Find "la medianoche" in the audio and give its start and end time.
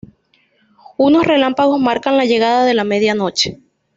2.73-3.59